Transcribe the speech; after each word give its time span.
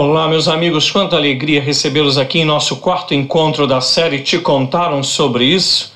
Olá, 0.00 0.28
meus 0.28 0.46
amigos, 0.46 0.88
quanta 0.88 1.16
alegria 1.16 1.60
recebê-los 1.60 2.18
aqui 2.18 2.38
em 2.38 2.44
nosso 2.44 2.76
quarto 2.76 3.14
encontro 3.14 3.66
da 3.66 3.80
série 3.80 4.20
Te 4.20 4.38
Contaram 4.38 5.02
sobre 5.02 5.44
Isso. 5.44 5.92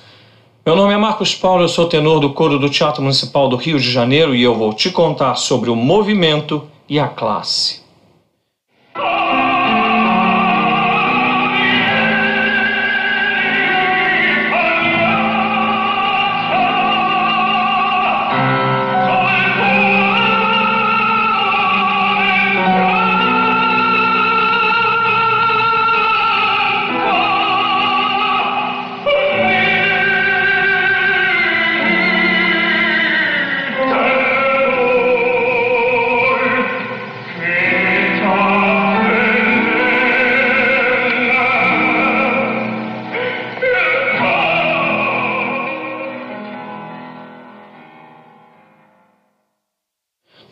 Meu 0.67 0.75
nome 0.75 0.93
é 0.93 0.97
Marcos 0.97 1.37
Paulo, 1.37 1.63
eu 1.63 1.69
sou 1.69 1.87
tenor 1.87 2.19
do 2.19 2.33
coro 2.33 2.59
do 2.59 2.69
Teatro 2.69 3.01
Municipal 3.01 3.49
do 3.49 3.55
Rio 3.55 3.79
de 3.79 3.89
Janeiro 3.89 4.35
e 4.35 4.43
eu 4.43 4.57
vou 4.57 4.73
te 4.73 4.91
contar 4.91 5.37
sobre 5.37 5.71
o 5.71 5.77
movimento 5.77 6.65
e 6.89 6.99
a 6.99 7.07
classe. 7.07 7.82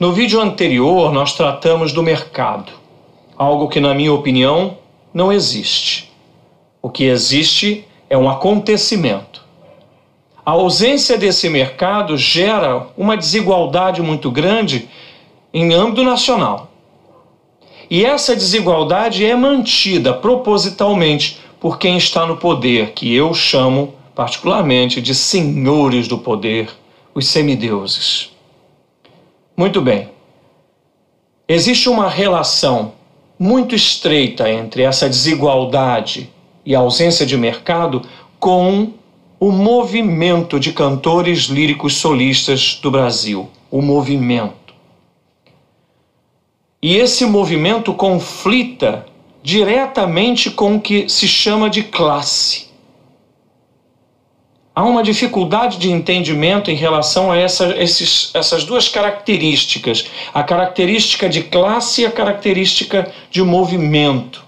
No 0.01 0.15
vídeo 0.15 0.41
anterior, 0.41 1.13
nós 1.13 1.35
tratamos 1.35 1.93
do 1.93 2.03
mercado, 2.03 2.73
algo 3.37 3.69
que, 3.69 3.79
na 3.79 3.93
minha 3.93 4.15
opinião, 4.15 4.79
não 5.13 5.31
existe. 5.31 6.11
O 6.81 6.89
que 6.89 7.05
existe 7.05 7.85
é 8.09 8.17
um 8.17 8.27
acontecimento. 8.27 9.45
A 10.43 10.53
ausência 10.53 11.19
desse 11.19 11.51
mercado 11.51 12.17
gera 12.17 12.87
uma 12.97 13.15
desigualdade 13.15 14.01
muito 14.01 14.31
grande 14.31 14.89
em 15.53 15.75
âmbito 15.75 16.03
nacional. 16.03 16.71
E 17.91 18.03
essa 18.03 18.35
desigualdade 18.35 19.23
é 19.23 19.37
mantida 19.37 20.15
propositalmente 20.15 21.41
por 21.61 21.79
quem 21.79 21.99
está 21.99 22.25
no 22.25 22.39
poder, 22.39 22.93
que 22.93 23.15
eu 23.15 23.35
chamo 23.35 23.93
particularmente 24.15 25.03
de 25.03 25.15
senhores 25.15 26.09
do 26.09 26.17
poder, 26.17 26.71
os 27.15 27.27
semideuses. 27.29 28.31
Muito 29.57 29.81
bem. 29.81 30.09
Existe 31.49 31.89
uma 31.89 32.09
relação 32.09 32.93
muito 33.39 33.75
estreita 33.75 34.51
entre 34.51 34.83
essa 34.83 35.09
desigualdade 35.09 36.31
e 36.65 36.75
a 36.75 36.79
ausência 36.79 37.27
de 37.27 37.37
mercado 37.37 38.03
com 38.39 38.93
o 39.39 39.51
movimento 39.51 40.61
de 40.61 40.73
cantores 40.73 41.45
líricos 41.45 41.97
solistas 41.97 42.79
do 42.83 42.91
Brasil, 42.91 43.49
o 43.71 43.83
movimento. 43.83 44.75
E 46.83 46.97
esse 46.97 47.25
movimento 47.27 47.93
conflita 47.93 49.07
diretamente 49.43 50.51
com 50.51 50.77
o 50.77 50.81
que 50.81 51.09
se 51.09 51.27
chama 51.27 51.69
de 51.69 51.83
classe 51.83 52.70
há 54.81 54.85
uma 54.85 55.03
dificuldade 55.03 55.77
de 55.77 55.91
entendimento 55.91 56.71
em 56.71 56.75
relação 56.75 57.31
a 57.31 57.37
essa, 57.37 57.77
esses, 57.77 58.31
essas 58.33 58.65
duas 58.65 58.89
características: 58.89 60.07
a 60.33 60.43
característica 60.43 61.29
de 61.29 61.43
classe 61.43 62.01
e 62.01 62.07
a 62.07 62.11
característica 62.11 63.13
de 63.31 63.43
movimento. 63.43 64.43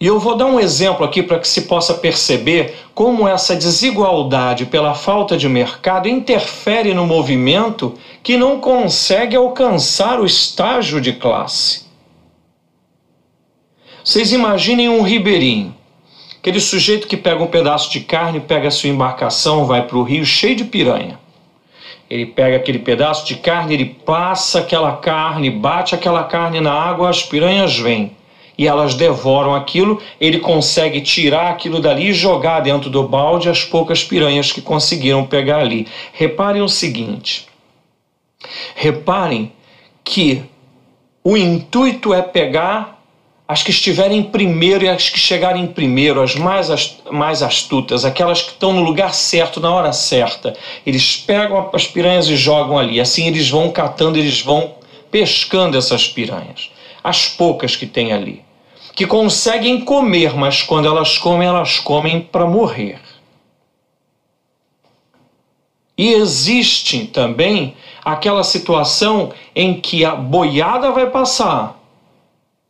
E 0.00 0.06
eu 0.06 0.18
vou 0.18 0.36
dar 0.36 0.46
um 0.46 0.58
exemplo 0.58 1.04
aqui 1.04 1.22
para 1.22 1.38
que 1.38 1.46
se 1.46 1.62
possa 1.62 1.94
perceber 1.94 2.74
como 2.94 3.28
essa 3.28 3.54
desigualdade 3.54 4.66
pela 4.66 4.94
falta 4.94 5.36
de 5.36 5.48
mercado 5.48 6.08
interfere 6.08 6.94
no 6.94 7.06
movimento 7.06 7.94
que 8.22 8.36
não 8.36 8.58
consegue 8.58 9.36
alcançar 9.36 10.18
o 10.18 10.26
estágio 10.26 11.00
de 11.00 11.12
classe. 11.12 11.84
Vocês 14.02 14.32
imaginem 14.32 14.88
um 14.88 15.02
ribeirinho 15.02 15.73
Aquele 16.44 16.60
sujeito 16.60 17.08
que 17.08 17.16
pega 17.16 17.42
um 17.42 17.46
pedaço 17.46 17.90
de 17.90 18.00
carne, 18.00 18.38
pega 18.38 18.70
sua 18.70 18.90
embarcação, 18.90 19.64
vai 19.64 19.86
para 19.86 19.96
o 19.96 20.02
rio 20.02 20.26
cheio 20.26 20.54
de 20.54 20.62
piranha. 20.62 21.18
Ele 22.10 22.26
pega 22.26 22.58
aquele 22.58 22.80
pedaço 22.80 23.26
de 23.26 23.36
carne, 23.36 23.72
ele 23.72 23.86
passa 23.86 24.58
aquela 24.58 24.94
carne, 24.98 25.48
bate 25.48 25.94
aquela 25.94 26.22
carne 26.24 26.60
na 26.60 26.70
água, 26.70 27.08
as 27.08 27.22
piranhas 27.22 27.78
vêm 27.78 28.14
e 28.58 28.68
elas 28.68 28.94
devoram 28.94 29.54
aquilo. 29.54 30.02
Ele 30.20 30.38
consegue 30.38 31.00
tirar 31.00 31.48
aquilo 31.48 31.80
dali 31.80 32.10
e 32.10 32.12
jogar 32.12 32.60
dentro 32.60 32.90
do 32.90 33.08
balde 33.08 33.48
as 33.48 33.64
poucas 33.64 34.04
piranhas 34.04 34.52
que 34.52 34.60
conseguiram 34.60 35.24
pegar 35.24 35.60
ali. 35.60 35.88
Reparem 36.12 36.60
o 36.60 36.68
seguinte: 36.68 37.48
reparem 38.74 39.50
que 40.04 40.42
o 41.24 41.38
intuito 41.38 42.12
é 42.12 42.20
pegar 42.20 42.93
as 43.46 43.62
que 43.62 43.70
estiverem 43.70 44.22
primeiro 44.22 44.84
e 44.84 44.88
as 44.88 45.10
que 45.10 45.18
chegarem 45.18 45.66
primeiro, 45.66 46.22
as 46.22 46.34
mais, 46.34 46.96
mais 47.10 47.42
astutas, 47.42 48.04
aquelas 48.04 48.40
que 48.40 48.52
estão 48.52 48.72
no 48.72 48.82
lugar 48.82 49.12
certo, 49.12 49.60
na 49.60 49.70
hora 49.70 49.92
certa. 49.92 50.56
Eles 50.86 51.16
pegam 51.18 51.68
as 51.72 51.86
piranhas 51.86 52.26
e 52.28 52.36
jogam 52.36 52.78
ali. 52.78 52.98
Assim 53.00 53.26
eles 53.26 53.50
vão 53.50 53.70
catando, 53.70 54.18
eles 54.18 54.40
vão 54.40 54.76
pescando 55.10 55.76
essas 55.76 56.08
piranhas. 56.08 56.70
As 57.02 57.28
poucas 57.28 57.76
que 57.76 57.86
tem 57.86 58.14
ali. 58.14 58.42
Que 58.94 59.06
conseguem 59.06 59.82
comer, 59.82 60.34
mas 60.34 60.62
quando 60.62 60.88
elas 60.88 61.18
comem, 61.18 61.46
elas 61.46 61.78
comem 61.78 62.22
para 62.22 62.46
morrer. 62.46 62.98
E 65.98 66.12
existe 66.14 67.06
também 67.08 67.76
aquela 68.02 68.42
situação 68.42 69.32
em 69.54 69.80
que 69.80 70.02
a 70.02 70.14
boiada 70.14 70.90
vai 70.92 71.10
passar 71.10 71.83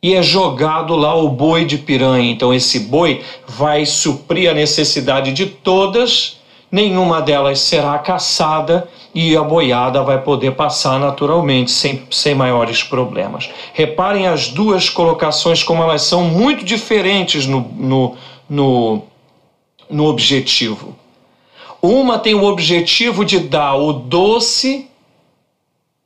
e 0.05 0.15
é 0.15 0.23
jogado 0.23 0.95
lá 0.95 1.15
o 1.15 1.31
boi 1.31 1.65
de 1.65 1.79
piranha. 1.79 2.31
Então 2.31 2.53
esse 2.53 2.81
boi 2.81 3.23
vai 3.49 3.87
suprir 3.87 4.51
a 4.51 4.53
necessidade 4.53 5.33
de 5.33 5.47
todas, 5.47 6.39
nenhuma 6.71 7.23
delas 7.23 7.61
será 7.61 7.99
caçada 7.99 8.87
e 9.15 9.35
a 9.35 9.43
boiada 9.43 10.03
vai 10.03 10.21
poder 10.21 10.53
passar 10.57 11.01
naturalmente, 11.01 11.71
sem, 11.71 12.03
sem 12.11 12.35
maiores 12.35 12.83
problemas. 12.83 13.49
Reparem 13.73 14.27
as 14.27 14.49
duas 14.49 14.91
colocações, 14.91 15.63
como 15.63 15.83
elas 15.83 16.03
são 16.03 16.25
muito 16.25 16.67
diferentes 16.67 17.47
no, 17.47 17.61
no, 17.75 18.15
no, 18.47 19.03
no 19.89 20.05
objetivo. 20.05 20.95
Uma 21.81 22.19
tem 22.19 22.35
o 22.35 22.45
objetivo 22.45 23.25
de 23.25 23.39
dar 23.39 23.75
o 23.77 23.91
doce 23.91 24.87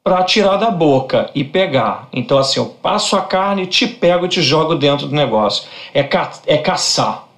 para 0.09 0.25
tirar 0.25 0.57
da 0.57 0.71
boca 0.71 1.31
e 1.35 1.45
pegar. 1.45 2.09
Então, 2.11 2.39
assim, 2.39 2.59
eu 2.59 2.65
passo 2.65 3.15
a 3.15 3.21
carne, 3.21 3.67
te 3.67 3.87
pego 3.87 4.25
e 4.25 4.29
te 4.31 4.41
jogo 4.41 4.75
dentro 4.75 5.07
do 5.07 5.15
negócio. 5.15 5.69
É, 5.93 6.03
ca 6.03 6.31
é 6.47 6.57
caçar. 6.57 7.29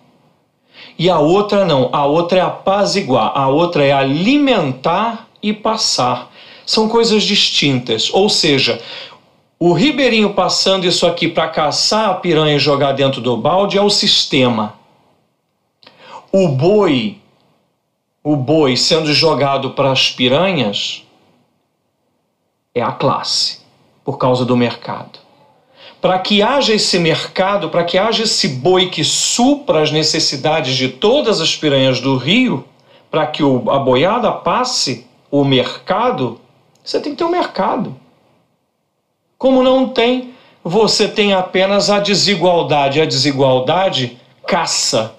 E 0.96 1.10
a 1.10 1.18
outra 1.18 1.64
não, 1.64 1.90
a 1.92 2.06
outra 2.06 2.38
é 2.38 2.40
apaziguar, 2.40 3.32
a 3.34 3.48
outra 3.48 3.84
é 3.84 3.90
alimentar 3.90 5.26
e 5.42 5.52
passar. 5.52 6.30
São 6.64 6.88
coisas 6.88 7.24
distintas. 7.24 8.08
Ou 8.14 8.28
seja, 8.28 8.80
o 9.58 9.72
ribeirinho 9.72 10.32
passando 10.32 10.86
isso 10.86 11.08
aqui 11.08 11.26
para 11.26 11.48
caçar 11.48 12.08
a 12.08 12.14
piranha 12.14 12.54
e 12.54 12.60
jogar 12.60 12.92
dentro 12.92 13.20
do 13.20 13.36
balde 13.36 13.78
é 13.78 13.82
o 13.82 13.90
sistema. 13.90 14.74
O 16.30 16.46
boi, 16.46 17.18
o 18.22 18.36
boi 18.36 18.76
sendo 18.76 19.12
jogado 19.12 19.70
para 19.70 19.90
as 19.90 20.08
piranhas, 20.08 21.02
é 22.74 22.82
a 22.82 22.92
classe, 22.92 23.60
por 24.04 24.18
causa 24.18 24.44
do 24.44 24.56
mercado. 24.56 25.18
Para 26.00 26.18
que 26.18 26.42
haja 26.42 26.72
esse 26.72 26.98
mercado, 26.98 27.68
para 27.68 27.84
que 27.84 27.98
haja 27.98 28.22
esse 28.22 28.48
boi 28.48 28.88
que 28.88 29.04
supra 29.04 29.82
as 29.82 29.90
necessidades 29.90 30.76
de 30.76 30.88
todas 30.88 31.40
as 31.40 31.54
piranhas 31.54 32.00
do 32.00 32.16
rio, 32.16 32.64
para 33.10 33.26
que 33.26 33.42
a 33.42 33.78
boiada 33.78 34.30
passe 34.32 35.06
o 35.30 35.44
mercado, 35.44 36.40
você 36.82 37.00
tem 37.00 37.12
que 37.12 37.18
ter 37.18 37.24
um 37.24 37.30
mercado. 37.30 37.94
Como 39.36 39.62
não 39.62 39.88
tem, 39.88 40.34
você 40.62 41.08
tem 41.08 41.32
apenas 41.32 41.90
a 41.90 41.98
desigualdade. 41.98 43.00
A 43.00 43.06
desigualdade 43.06 44.18
caça. 44.46 45.14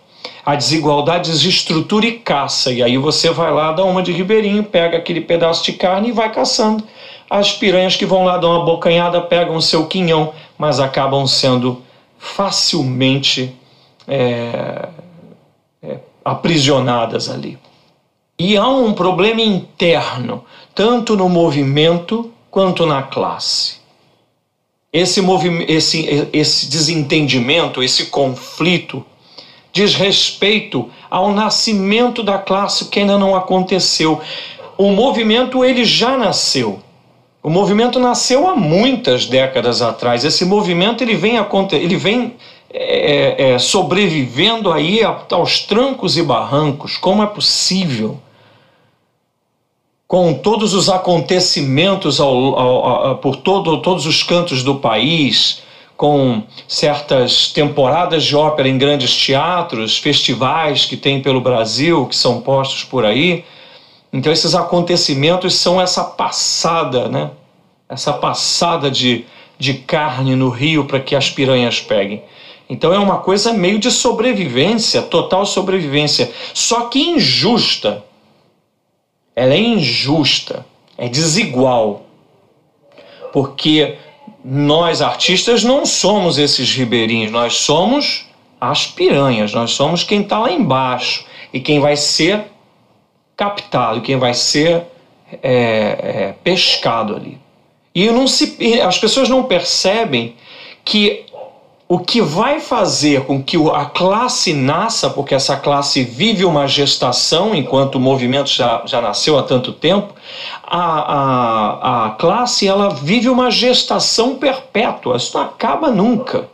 A 0.45 0.55
desigualdade 0.55 1.29
desestrutura 1.29 2.05
e 2.05 2.19
caça. 2.19 2.71
E 2.71 2.81
aí 2.81 2.97
você 2.97 3.29
vai 3.29 3.51
lá, 3.51 3.71
dá 3.71 3.83
uma 3.83 4.01
de 4.01 4.11
ribeirinho, 4.11 4.63
pega 4.63 4.97
aquele 4.97 5.21
pedaço 5.21 5.63
de 5.63 5.73
carne 5.73 6.09
e 6.09 6.11
vai 6.11 6.31
caçando. 6.31 6.83
As 7.31 7.53
piranhas 7.53 7.95
que 7.95 8.05
vão 8.05 8.25
lá 8.25 8.37
dar 8.37 8.49
uma 8.49 8.65
bocanhada 8.65 9.21
pegam 9.21 9.55
o 9.55 9.61
seu 9.61 9.87
quinhão, 9.87 10.33
mas 10.57 10.81
acabam 10.81 11.25
sendo 11.25 11.81
facilmente 12.19 13.55
é, 14.05 14.89
é, 15.81 15.99
aprisionadas 16.25 17.29
ali. 17.29 17.57
E 18.37 18.57
há 18.57 18.67
um 18.67 18.91
problema 18.91 19.39
interno, 19.39 20.43
tanto 20.75 21.15
no 21.15 21.29
movimento 21.29 22.33
quanto 22.49 22.85
na 22.85 23.01
classe. 23.01 23.75
esse, 24.91 25.21
esse, 25.69 26.29
esse 26.33 26.69
desentendimento, 26.69 27.81
esse 27.81 28.07
conflito, 28.07 29.05
diz 29.71 29.95
respeito 29.95 30.91
ao 31.09 31.31
nascimento 31.31 32.23
da 32.23 32.37
classe 32.37 32.89
que 32.89 32.99
ainda 32.99 33.17
não 33.17 33.37
aconteceu. 33.37 34.19
O 34.77 34.91
movimento 34.91 35.63
ele 35.63 35.85
já 35.85 36.17
nasceu. 36.17 36.81
O 37.43 37.49
movimento 37.49 37.99
nasceu 37.99 38.47
há 38.47 38.55
muitas 38.55 39.25
décadas 39.25 39.81
atrás. 39.81 40.23
Esse 40.23 40.45
movimento 40.45 41.03
ele 41.03 41.15
vem, 41.15 41.37
ele 41.71 41.97
vem 41.97 42.35
é, 42.71 43.49
é, 43.49 43.51
é, 43.53 43.59
sobrevivendo 43.59 44.71
aí 44.71 45.01
aos 45.03 45.59
trancos 45.59 46.17
e 46.17 46.23
barrancos. 46.23 46.97
Como 46.97 47.23
é 47.23 47.25
possível? 47.25 48.19
Com 50.07 50.35
todos 50.35 50.73
os 50.73 50.87
acontecimentos 50.87 52.19
ao, 52.19 52.59
ao, 52.59 52.85
ao, 52.85 53.17
por 53.17 53.37
todo, 53.37 53.81
todos 53.81 54.05
os 54.05 54.21
cantos 54.21 54.61
do 54.61 54.75
país, 54.75 55.63
com 55.97 56.43
certas 56.67 57.47
temporadas 57.47 58.23
de 58.23 58.35
ópera 58.35 58.69
em 58.69 58.77
grandes 58.77 59.15
teatros, 59.15 59.97
festivais 59.97 60.85
que 60.85 60.95
tem 60.95 61.21
pelo 61.21 61.41
Brasil, 61.41 62.05
que 62.05 62.15
são 62.15 62.39
postos 62.39 62.83
por 62.83 63.03
aí. 63.03 63.43
Então, 64.13 64.31
esses 64.31 64.53
acontecimentos 64.53 65.55
são 65.55 65.79
essa 65.79 66.03
passada, 66.03 67.07
né? 67.07 67.31
Essa 67.87 68.11
passada 68.11 68.91
de, 68.91 69.25
de 69.57 69.75
carne 69.75 70.35
no 70.35 70.49
rio 70.49 70.85
para 70.85 70.99
que 70.99 71.15
as 71.15 71.29
piranhas 71.29 71.79
peguem. 71.79 72.23
Então, 72.69 72.93
é 72.93 72.99
uma 72.99 73.19
coisa 73.19 73.53
meio 73.53 73.79
de 73.79 73.89
sobrevivência, 73.89 75.01
total 75.01 75.45
sobrevivência. 75.45 76.31
Só 76.53 76.87
que 76.87 76.99
injusta. 76.99 78.03
Ela 79.35 79.53
é 79.53 79.59
injusta, 79.59 80.65
é 80.97 81.07
desigual. 81.07 82.03
Porque 83.31 83.97
nós 84.43 85.01
artistas 85.01 85.63
não 85.63 85.85
somos 85.85 86.37
esses 86.37 86.73
ribeirinhos, 86.73 87.31
nós 87.31 87.55
somos 87.55 88.25
as 88.59 88.85
piranhas, 88.85 89.53
nós 89.53 89.71
somos 89.71 90.03
quem 90.03 90.21
está 90.21 90.39
lá 90.39 90.51
embaixo 90.51 91.25
e 91.53 91.59
quem 91.59 91.79
vai 91.79 91.95
ser 91.95 92.50
captado, 93.41 94.01
quem 94.01 94.17
vai 94.17 94.35
ser 94.35 94.83
é, 95.41 95.41
é, 95.41 96.35
pescado 96.43 97.15
ali. 97.15 97.39
E 97.93 98.07
não 98.11 98.27
se, 98.27 98.79
as 98.79 98.99
pessoas 98.99 99.27
não 99.27 99.41
percebem 99.41 100.35
que 100.85 101.25
o 101.87 101.97
que 101.97 102.21
vai 102.21 102.59
fazer 102.59 103.25
com 103.25 103.41
que 103.41 103.57
a 103.73 103.85
classe 103.85 104.53
nasça, 104.53 105.09
porque 105.09 105.33
essa 105.33 105.57
classe 105.57 106.03
vive 106.03 106.45
uma 106.45 106.67
gestação 106.67 107.55
enquanto 107.55 107.95
o 107.95 107.99
movimento 107.99 108.47
já, 108.47 108.83
já 108.85 109.01
nasceu 109.01 109.39
há 109.39 109.43
tanto 109.43 109.73
tempo, 109.73 110.13
a, 110.63 110.77
a, 110.77 112.05
a 112.05 112.09
classe 112.11 112.67
ela 112.67 112.89
vive 112.89 113.27
uma 113.27 113.49
gestação 113.49 114.35
perpétua, 114.35 115.17
isso 115.17 115.35
não 115.35 115.43
acaba 115.43 115.89
nunca. 115.89 116.47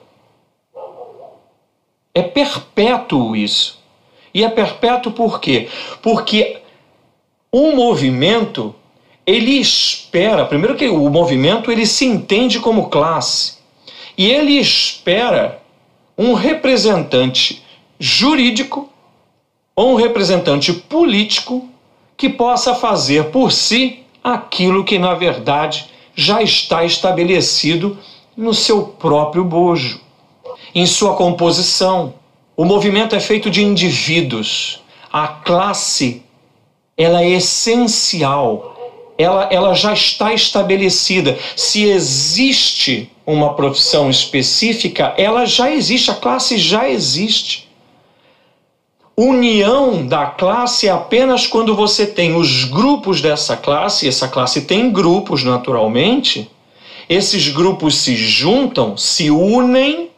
É 2.15 2.23
perpétuo 2.23 3.35
isso. 3.35 3.77
E 4.33 4.43
é 4.43 4.49
perpétuo 4.49 5.11
por 5.11 5.41
quê? 5.41 5.67
Porque 6.01 6.61
um 7.51 7.75
movimento, 7.75 8.75
ele 9.25 9.59
espera, 9.59 10.45
primeiro 10.45 10.75
que 10.75 10.87
o 10.87 11.09
movimento 11.09 11.71
ele 11.71 11.85
se 11.85 12.05
entende 12.05 12.59
como 12.59 12.89
classe. 12.89 13.57
E 14.17 14.29
ele 14.29 14.53
espera 14.53 15.61
um 16.17 16.33
representante 16.33 17.63
jurídico 17.99 18.89
ou 19.75 19.93
um 19.93 19.95
representante 19.95 20.73
político 20.73 21.69
que 22.15 22.29
possa 22.29 22.73
fazer 22.73 23.25
por 23.25 23.51
si 23.51 23.99
aquilo 24.23 24.83
que, 24.83 24.97
na 24.97 25.13
verdade, 25.13 25.85
já 26.15 26.41
está 26.41 26.83
estabelecido 26.83 27.97
no 28.35 28.53
seu 28.53 28.83
próprio 28.83 29.43
bojo, 29.43 30.01
em 30.73 30.85
sua 30.85 31.15
composição. 31.15 32.15
O 32.55 32.65
movimento 32.65 33.15
é 33.15 33.19
feito 33.19 33.51
de 33.51 33.63
indivíduos. 33.63 34.81
A 35.13 35.27
classe 35.27 36.23
ela 36.97 37.21
é 37.23 37.29
essencial 37.29 38.77
ela, 39.17 39.49
ela 39.51 39.73
já 39.73 39.93
está 39.93 40.33
estabelecida. 40.33 41.37
Se 41.55 41.83
existe 41.83 43.09
uma 43.25 43.55
profissão 43.55 44.09
específica, 44.09 45.13
ela 45.17 45.45
já 45.45 45.71
existe, 45.71 46.11
a 46.11 46.15
classe 46.15 46.57
já 46.57 46.87
existe. 46.87 47.67
União 49.17 50.05
da 50.05 50.27
classe 50.27 50.87
é 50.87 50.91
apenas 50.91 51.47
quando 51.47 51.75
você 51.75 52.05
tem 52.05 52.35
os 52.35 52.65
grupos 52.65 53.19
dessa 53.19 53.57
classe, 53.57 54.07
essa 54.07 54.27
classe 54.27 54.61
tem 54.61 54.91
grupos 54.91 55.43
naturalmente, 55.43 56.47
esses 57.09 57.49
grupos 57.49 57.95
se 57.95 58.15
juntam, 58.15 58.95
se 58.95 59.31
unem, 59.31 60.11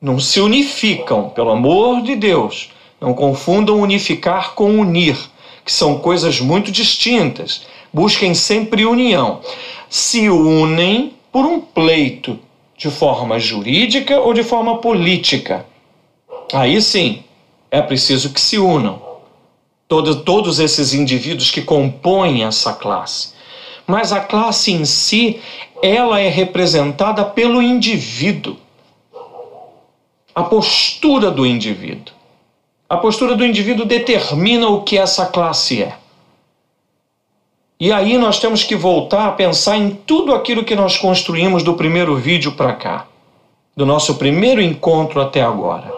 não 0.00 0.18
se 0.18 0.40
unificam, 0.40 1.28
pelo 1.28 1.50
amor 1.50 2.00
de 2.02 2.16
Deus. 2.16 2.70
Não 2.98 3.12
confundam 3.12 3.78
unificar 3.78 4.54
com 4.54 4.80
unir, 4.80 5.16
que 5.68 5.72
são 5.74 5.98
coisas 5.98 6.40
muito 6.40 6.72
distintas 6.72 7.66
busquem 7.92 8.34
sempre 8.34 8.86
união. 8.86 9.40
Se 9.90 10.30
unem 10.30 11.12
por 11.30 11.44
um 11.44 11.60
pleito, 11.60 12.38
de 12.74 12.90
forma 12.90 13.38
jurídica 13.38 14.18
ou 14.18 14.32
de 14.32 14.42
forma 14.42 14.78
política. 14.78 15.66
Aí 16.54 16.80
sim, 16.80 17.22
é 17.70 17.82
preciso 17.82 18.32
que 18.32 18.40
se 18.40 18.58
unam. 18.58 18.98
Todo, 19.86 20.22
todos 20.22 20.58
esses 20.58 20.94
indivíduos 20.94 21.50
que 21.50 21.60
compõem 21.60 22.44
essa 22.44 22.72
classe. 22.72 23.34
Mas 23.86 24.10
a 24.10 24.20
classe 24.20 24.72
em 24.72 24.86
si, 24.86 25.38
ela 25.82 26.18
é 26.18 26.30
representada 26.30 27.26
pelo 27.26 27.60
indivíduo. 27.60 28.56
A 30.34 30.44
postura 30.44 31.30
do 31.30 31.44
indivíduo. 31.44 32.17
A 32.90 32.96
postura 32.96 33.36
do 33.36 33.44
indivíduo 33.44 33.84
determina 33.84 34.66
o 34.68 34.82
que 34.82 34.96
essa 34.96 35.26
classe 35.26 35.82
é. 35.82 35.94
E 37.78 37.92
aí 37.92 38.16
nós 38.16 38.40
temos 38.40 38.64
que 38.64 38.74
voltar 38.74 39.26
a 39.28 39.32
pensar 39.32 39.76
em 39.76 39.90
tudo 39.90 40.34
aquilo 40.34 40.64
que 40.64 40.74
nós 40.74 40.96
construímos 40.96 41.62
do 41.62 41.74
primeiro 41.74 42.16
vídeo 42.16 42.52
para 42.52 42.72
cá, 42.72 43.06
do 43.76 43.84
nosso 43.84 44.14
primeiro 44.14 44.62
encontro 44.62 45.20
até 45.20 45.42
agora. 45.42 45.92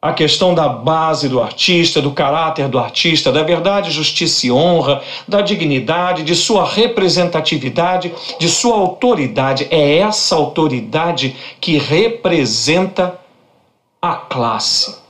A 0.00 0.12
questão 0.12 0.54
da 0.54 0.68
base 0.68 1.28
do 1.28 1.42
artista, 1.42 2.00
do 2.00 2.12
caráter 2.12 2.68
do 2.68 2.78
artista, 2.78 3.32
da 3.32 3.42
verdade, 3.42 3.90
justiça 3.90 4.46
e 4.46 4.52
honra, 4.52 5.02
da 5.26 5.40
dignidade, 5.40 6.22
de 6.22 6.36
sua 6.36 6.64
representatividade, 6.64 8.14
de 8.38 8.48
sua 8.48 8.76
autoridade. 8.76 9.66
É 9.72 9.98
essa 9.98 10.36
autoridade 10.36 11.34
que 11.60 11.78
representa 11.78 13.18
a 14.00 14.14
classe. 14.14 15.07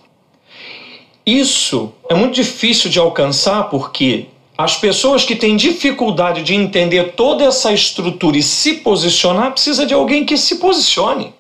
Isso 1.29 1.93
é 2.09 2.15
muito 2.15 2.37
difícil 2.37 2.89
de 2.89 2.99
alcançar 2.99 3.65
porque 3.65 4.29
as 4.57 4.79
pessoas 4.79 5.25
que 5.25 5.37
têm 5.37 5.57
dificuldade 5.57 6.43
de 6.43 6.55
entender 6.55 7.13
toda 7.13 7.45
essa 7.45 7.71
estrutura 7.71 8.39
e 8.39 8.43
se 8.43 8.77
posicionar, 8.77 9.53
precisa 9.53 9.85
de 9.85 9.93
alguém 9.93 10.25
que 10.25 10.39
se 10.39 10.57
posicione. 10.57 11.35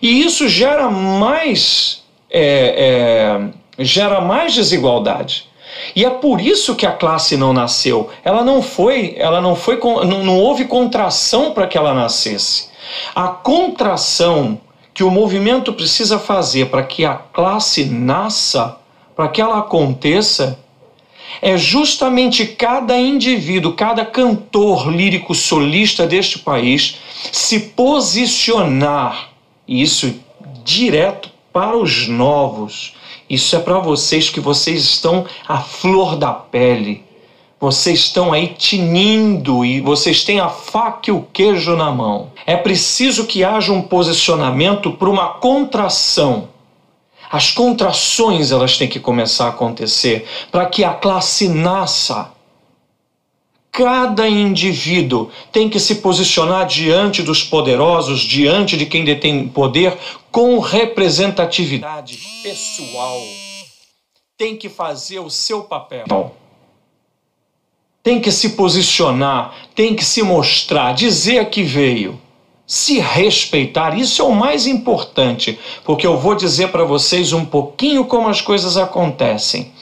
E 0.00 0.22
isso 0.22 0.48
gera 0.48 0.88
mais, 0.88 2.04
é, 2.30 3.50
é, 3.78 3.84
gera 3.84 4.22
mais 4.22 4.54
desigualdade. 4.54 5.46
E 5.94 6.02
é 6.02 6.08
por 6.08 6.40
isso 6.40 6.74
que 6.74 6.86
a 6.86 6.92
classe 6.92 7.36
não 7.36 7.52
nasceu. 7.52 8.08
Ela 8.24 8.42
não 8.42 8.62
foi, 8.62 9.14
ela 9.18 9.42
não 9.42 9.54
foi, 9.54 9.78
não, 9.78 10.24
não 10.24 10.38
houve 10.38 10.64
contração 10.64 11.52
para 11.52 11.66
que 11.66 11.76
ela 11.76 11.92
nascesse. 11.92 12.70
A 13.14 13.28
contração 13.28 14.58
que 14.94 15.02
o 15.02 15.10
movimento 15.10 15.72
precisa 15.72 16.18
fazer 16.18 16.70
para 16.70 16.84
que 16.84 17.04
a 17.04 17.14
classe 17.14 17.84
nasça, 17.84 18.78
para 19.16 19.28
que 19.28 19.40
ela 19.40 19.58
aconteça, 19.58 20.58
é 21.42 21.58
justamente 21.58 22.46
cada 22.46 22.96
indivíduo, 22.96 23.72
cada 23.72 24.04
cantor 24.04 24.88
lírico 24.88 25.34
solista 25.34 26.06
deste 26.06 26.38
país 26.38 26.98
se 27.32 27.58
posicionar, 27.58 29.30
isso 29.66 30.14
direto 30.62 31.30
para 31.52 31.76
os 31.76 32.06
novos. 32.06 32.94
Isso 33.28 33.56
é 33.56 33.58
para 33.58 33.78
vocês 33.78 34.28
que 34.28 34.40
vocês 34.40 34.82
estão 34.82 35.26
à 35.48 35.58
flor 35.58 36.16
da 36.16 36.32
pele. 36.32 37.02
Vocês 37.64 38.00
estão 38.00 38.30
aí 38.30 38.48
tinindo 38.48 39.64
e 39.64 39.80
vocês 39.80 40.22
têm 40.22 40.38
a 40.38 40.50
faca 40.50 41.08
e 41.08 41.12
o 41.12 41.22
queijo 41.32 41.74
na 41.74 41.90
mão. 41.90 42.30
É 42.44 42.58
preciso 42.58 43.26
que 43.26 43.42
haja 43.42 43.72
um 43.72 43.80
posicionamento 43.80 44.92
para 44.92 45.08
uma 45.08 45.28
contração 45.38 46.50
as 47.30 47.50
contrações 47.50 48.52
elas 48.52 48.76
têm 48.76 48.86
que 48.86 49.00
começar 49.00 49.46
a 49.46 49.48
acontecer 49.48 50.24
para 50.52 50.66
que 50.66 50.84
a 50.84 50.92
classe 50.92 51.48
nasça. 51.48 52.30
Cada 53.72 54.28
indivíduo 54.28 55.30
tem 55.50 55.68
que 55.68 55.80
se 55.80 55.96
posicionar 55.96 56.66
diante 56.66 57.24
dos 57.24 57.42
poderosos, 57.42 58.20
diante 58.20 58.76
de 58.76 58.86
quem 58.86 59.04
detém 59.04 59.48
poder, 59.48 59.98
com 60.30 60.60
representatividade 60.60 62.20
pessoal. 62.42 63.20
Tem 64.36 64.56
que 64.56 64.68
fazer 64.68 65.18
o 65.18 65.30
seu 65.30 65.62
papel. 65.62 66.04
Tem 68.04 68.20
que 68.20 68.30
se 68.30 68.50
posicionar, 68.50 69.54
tem 69.74 69.96
que 69.96 70.04
se 70.04 70.22
mostrar, 70.22 70.92
dizer 70.92 71.48
que 71.48 71.62
veio, 71.62 72.20
se 72.66 73.00
respeitar. 73.00 73.98
Isso 73.98 74.20
é 74.20 74.24
o 74.26 74.34
mais 74.34 74.66
importante, 74.66 75.58
porque 75.86 76.06
eu 76.06 76.18
vou 76.18 76.34
dizer 76.34 76.68
para 76.68 76.84
vocês 76.84 77.32
um 77.32 77.46
pouquinho 77.46 78.04
como 78.04 78.28
as 78.28 78.42
coisas 78.42 78.76
acontecem. 78.76 79.72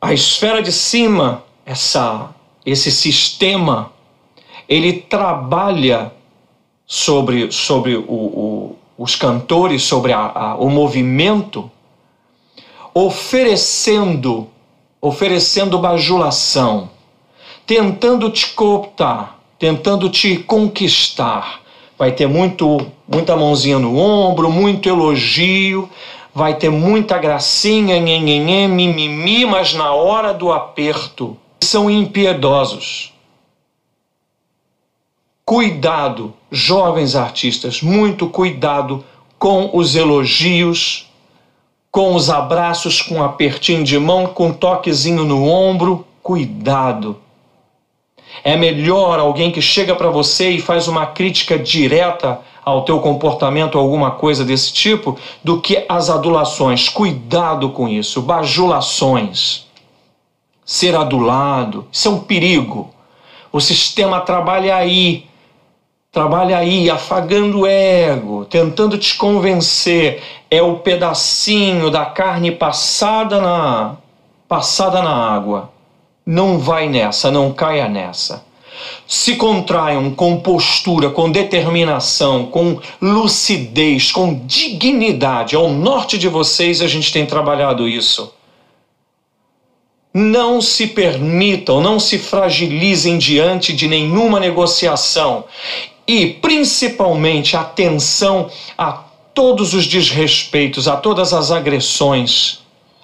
A 0.00 0.14
esfera 0.14 0.62
de 0.62 0.70
cima, 0.70 1.42
essa, 1.66 2.32
esse 2.64 2.92
sistema, 2.92 3.92
ele 4.68 4.92
trabalha 4.92 6.12
sobre, 6.86 7.50
sobre 7.50 7.96
o, 7.96 8.04
o, 8.04 8.76
os 8.96 9.16
cantores, 9.16 9.82
sobre 9.82 10.12
a, 10.12 10.30
a, 10.32 10.54
o 10.54 10.70
movimento, 10.70 11.68
oferecendo, 12.94 14.48
oferecendo 15.02 15.76
bajulação 15.76 16.88
tentando 17.70 18.28
te 18.30 18.48
cooptar, 18.48 19.36
tentando 19.56 20.10
te 20.10 20.36
conquistar. 20.38 21.60
Vai 21.96 22.10
ter 22.10 22.26
muito, 22.26 22.84
muita 23.06 23.36
mãozinha 23.36 23.78
no 23.78 23.96
ombro, 23.96 24.50
muito 24.50 24.88
elogio, 24.88 25.88
vai 26.34 26.56
ter 26.56 26.68
muita 26.68 27.16
gracinha, 27.16 28.00
nhenhenhê, 28.00 28.66
mimimi, 28.66 29.44
mas 29.44 29.72
na 29.72 29.92
hora 29.92 30.34
do 30.34 30.50
aperto 30.50 31.36
são 31.60 31.88
impiedosos. 31.88 33.14
Cuidado, 35.44 36.34
jovens 36.50 37.14
artistas, 37.14 37.82
muito 37.82 38.26
cuidado 38.26 39.04
com 39.38 39.70
os 39.72 39.94
elogios, 39.94 41.08
com 41.88 42.16
os 42.16 42.30
abraços, 42.30 43.00
com 43.00 43.18
um 43.18 43.22
apertinho 43.22 43.84
de 43.84 43.96
mão, 43.96 44.26
com 44.26 44.48
um 44.48 44.52
toquezinho 44.52 45.22
no 45.22 45.48
ombro. 45.48 46.04
Cuidado. 46.20 47.29
É 48.42 48.56
melhor 48.56 49.18
alguém 49.18 49.50
que 49.50 49.60
chega 49.60 49.94
para 49.94 50.10
você 50.10 50.50
e 50.50 50.60
faz 50.60 50.88
uma 50.88 51.06
crítica 51.06 51.58
direta 51.58 52.40
ao 52.64 52.82
teu 52.84 53.00
comportamento, 53.00 53.78
alguma 53.78 54.12
coisa 54.12 54.44
desse 54.44 54.72
tipo, 54.72 55.18
do 55.42 55.60
que 55.60 55.84
as 55.88 56.08
adulações. 56.08 56.88
Cuidado 56.88 57.70
com 57.70 57.88
isso, 57.88 58.22
bajulações. 58.22 59.66
Ser 60.64 60.94
adulado, 60.94 61.86
isso 61.90 62.08
é 62.08 62.10
um 62.10 62.20
perigo. 62.20 62.90
O 63.52 63.60
sistema 63.60 64.20
trabalha 64.20 64.76
aí, 64.76 65.26
trabalha 66.12 66.58
aí, 66.58 66.88
afagando 66.88 67.60
o 67.60 67.66
ego, 67.66 68.44
tentando 68.44 68.96
te 68.96 69.16
convencer. 69.16 70.22
É 70.50 70.62
o 70.62 70.76
pedacinho 70.76 71.90
da 71.90 72.06
carne 72.06 72.52
passada 72.52 73.40
na 73.40 73.96
passada 74.48 75.00
na 75.00 75.14
água 75.14 75.70
não 76.30 76.60
vai 76.60 76.88
nessa, 76.88 77.28
não 77.28 77.52
caia 77.52 77.88
nessa. 77.88 78.44
Se 79.04 79.34
contraiam 79.34 80.14
com 80.14 80.38
postura, 80.38 81.10
com 81.10 81.28
determinação, 81.28 82.46
com 82.46 82.78
lucidez, 83.02 84.12
com 84.12 84.40
dignidade. 84.46 85.56
Ao 85.56 85.68
norte 85.68 86.16
de 86.16 86.28
vocês 86.28 86.80
a 86.80 86.86
gente 86.86 87.12
tem 87.12 87.26
trabalhado 87.26 87.88
isso. 87.88 88.32
Não 90.14 90.60
se 90.60 90.86
permitam, 90.86 91.80
não 91.80 91.98
se 91.98 92.16
fragilizem 92.16 93.18
diante 93.18 93.72
de 93.72 93.88
nenhuma 93.88 94.38
negociação. 94.38 95.46
E, 96.06 96.26
principalmente, 96.26 97.56
atenção 97.56 98.48
a 98.78 98.92
todos 99.34 99.74
os 99.74 99.84
desrespeitos, 99.84 100.86
a 100.86 100.96
todas 100.96 101.32
as 101.32 101.50
agressões 101.50 102.60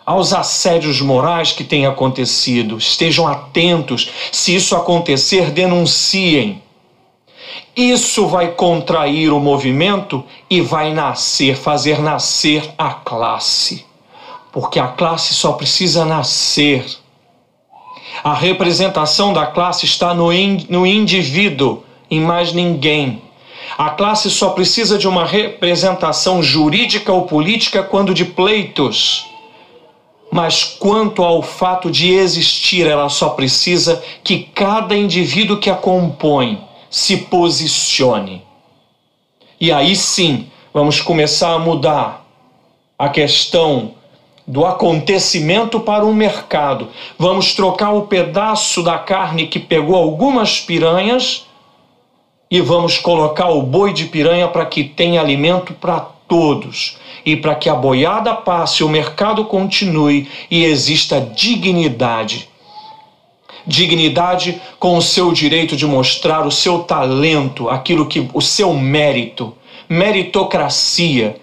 aos 0.06 0.32
assédios 0.32 1.00
morais 1.00 1.50
que 1.50 1.64
têm 1.64 1.84
acontecido. 1.84 2.78
Estejam 2.78 3.26
atentos. 3.26 4.08
Se 4.30 4.54
isso 4.54 4.76
acontecer, 4.76 5.50
denunciem. 5.50 6.62
Isso 7.74 8.26
vai 8.28 8.52
contrair 8.52 9.32
o 9.32 9.40
movimento 9.40 10.24
e 10.48 10.60
vai 10.60 10.94
nascer, 10.94 11.56
fazer 11.56 12.00
nascer 12.00 12.70
a 12.78 12.90
classe. 12.90 13.84
Porque 14.52 14.78
a 14.78 14.86
classe 14.86 15.34
só 15.34 15.52
precisa 15.52 16.04
nascer. 16.04 16.86
A 18.22 18.32
representação 18.32 19.32
da 19.32 19.46
classe 19.46 19.84
está 19.84 20.14
no, 20.14 20.32
in, 20.32 20.66
no 20.70 20.86
indivíduo, 20.86 21.82
em 22.10 22.20
mais 22.20 22.52
ninguém. 22.52 23.20
A 23.76 23.90
classe 23.90 24.30
só 24.30 24.50
precisa 24.50 24.96
de 24.96 25.08
uma 25.08 25.26
representação 25.26 26.42
jurídica 26.42 27.12
ou 27.12 27.22
política 27.22 27.82
quando 27.82 28.14
de 28.14 28.24
pleitos 28.24 29.26
mas 30.30 30.64
quanto 30.64 31.22
ao 31.22 31.42
fato 31.42 31.90
de 31.90 32.12
existir, 32.12 32.86
ela 32.86 33.08
só 33.08 33.30
precisa 33.30 34.02
que 34.22 34.40
cada 34.54 34.96
indivíduo 34.96 35.58
que 35.58 35.70
a 35.70 35.74
compõe 35.74 36.60
se 36.90 37.16
posicione. 37.16 38.42
E 39.60 39.72
aí 39.72 39.96
sim, 39.96 40.48
vamos 40.72 41.00
começar 41.00 41.52
a 41.52 41.58
mudar 41.58 42.26
a 42.98 43.08
questão 43.08 43.92
do 44.46 44.64
acontecimento 44.64 45.80
para 45.80 46.04
um 46.04 46.14
mercado. 46.14 46.88
Vamos 47.18 47.54
trocar 47.54 47.92
o 47.92 48.02
pedaço 48.02 48.82
da 48.82 48.98
carne 48.98 49.48
que 49.48 49.58
pegou 49.58 49.96
algumas 49.96 50.60
piranhas 50.60 51.46
e 52.50 52.60
vamos 52.60 52.96
colocar 52.96 53.48
o 53.48 53.62
boi 53.62 53.92
de 53.92 54.04
piranha 54.04 54.46
para 54.46 54.66
que 54.66 54.84
tenha 54.84 55.20
alimento 55.20 55.72
para 55.74 56.15
todos. 56.28 56.98
E 57.24 57.36
para 57.36 57.54
que 57.54 57.68
a 57.68 57.74
boiada 57.74 58.34
passe, 58.34 58.84
o 58.84 58.88
mercado 58.88 59.44
continue 59.44 60.28
e 60.50 60.64
exista 60.64 61.20
dignidade. 61.20 62.48
Dignidade 63.66 64.60
com 64.78 64.96
o 64.96 65.02
seu 65.02 65.32
direito 65.32 65.76
de 65.76 65.86
mostrar 65.86 66.46
o 66.46 66.52
seu 66.52 66.80
talento, 66.80 67.68
aquilo 67.68 68.06
que 68.06 68.28
o 68.32 68.40
seu 68.40 68.72
mérito, 68.74 69.54
meritocracia 69.88 71.36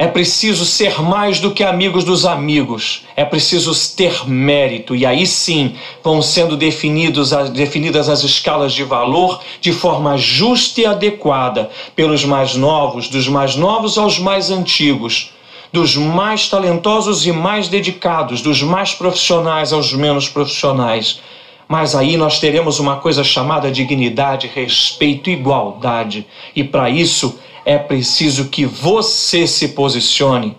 é 0.00 0.06
preciso 0.06 0.64
ser 0.64 1.02
mais 1.02 1.40
do 1.40 1.50
que 1.50 1.62
amigos 1.62 2.04
dos 2.04 2.24
amigos. 2.24 3.04
É 3.14 3.22
preciso 3.22 3.70
ter 3.94 4.26
mérito. 4.26 4.96
E 4.96 5.04
aí 5.04 5.26
sim 5.26 5.74
vão 6.02 6.22
sendo 6.22 6.56
definidos, 6.56 7.32
definidas 7.52 8.08
as 8.08 8.22
escalas 8.22 8.72
de 8.72 8.82
valor 8.82 9.42
de 9.60 9.72
forma 9.72 10.16
justa 10.16 10.80
e 10.80 10.86
adequada 10.86 11.68
pelos 11.94 12.24
mais 12.24 12.54
novos, 12.54 13.08
dos 13.08 13.28
mais 13.28 13.56
novos 13.56 13.98
aos 13.98 14.18
mais 14.18 14.50
antigos, 14.50 15.34
dos 15.70 15.94
mais 15.96 16.48
talentosos 16.48 17.26
e 17.26 17.30
mais 17.30 17.68
dedicados, 17.68 18.40
dos 18.40 18.62
mais 18.62 18.94
profissionais 18.94 19.70
aos 19.70 19.92
menos 19.92 20.26
profissionais. 20.30 21.20
Mas 21.68 21.94
aí 21.94 22.16
nós 22.16 22.40
teremos 22.40 22.80
uma 22.80 22.96
coisa 22.96 23.22
chamada 23.22 23.70
dignidade, 23.70 24.50
respeito, 24.54 25.28
igualdade. 25.28 26.26
E 26.56 26.64
para 26.64 26.88
isso 26.88 27.38
é 27.70 27.78
preciso 27.78 28.48
que 28.48 28.66
você 28.66 29.46
se 29.46 29.68
posicione. 29.68 30.56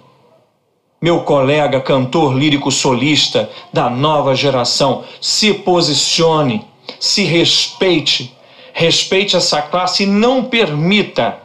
Meu 1.02 1.24
colega 1.24 1.82
cantor 1.82 2.34
lírico 2.34 2.72
solista 2.72 3.50
da 3.74 3.90
nova 3.90 4.34
geração, 4.34 5.04
se 5.20 5.54
posicione, 5.54 6.66
se 7.02 7.26
respeite, 7.26 8.34
respeite 8.72 9.36
essa 9.36 9.62
classe 9.62 10.04
e 10.04 10.06
não 10.06 10.46
permita 10.46 11.40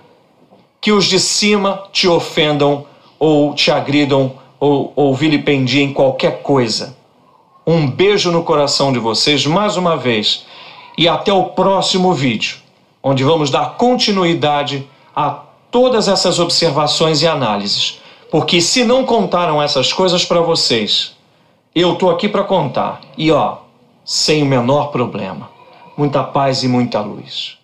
que 0.80 0.92
os 0.92 1.06
de 1.06 1.18
cima 1.18 1.82
te 1.90 2.06
ofendam 2.06 2.87
ou 3.18 3.52
te 3.52 3.73
agridam 3.73 4.35
ou, 4.61 4.92
ou 4.94 5.16
vilipendiem 5.16 5.92
qualquer 5.92 6.42
coisa. 6.42 6.96
Um 7.66 7.90
beijo 7.90 8.30
no 8.30 8.44
coração 8.44 8.92
de 8.92 9.00
vocês 9.00 9.44
mais 9.44 9.76
uma 9.76 9.96
vez 9.96 10.46
e 10.96 11.08
até 11.08 11.32
o 11.32 11.46
próximo 11.46 12.14
vídeo, 12.14 12.58
onde 13.02 13.25
vamos 13.25 13.50
dar 13.50 13.76
continuidade 13.76 14.88
a 15.12 15.45
todas 15.76 16.09
essas 16.09 16.38
observações 16.38 17.21
e 17.21 17.26
análises. 17.26 18.00
Porque 18.30 18.62
se 18.62 18.83
não 18.83 19.04
contaram 19.04 19.62
essas 19.62 19.92
coisas 19.92 20.25
para 20.25 20.40
vocês, 20.40 21.14
eu 21.75 21.92
estou 21.92 22.11
aqui 22.11 22.30
para 22.30 22.45
contar. 22.45 23.02
E 23.14 23.30
ó, 23.30 23.59
sem 24.02 24.42
o 24.42 24.47
menor 24.47 24.87
problema. 24.87 25.50
Muita 25.95 26.25
paz 26.25 26.62
e 26.62 26.68
muita 26.68 27.02
luz. 27.02 27.59